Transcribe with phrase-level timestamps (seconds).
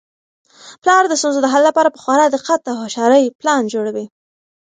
[0.81, 4.05] پلار د ستونزو د حل لپاره په خورا دقت او هوښیارۍ پلان جوړوي.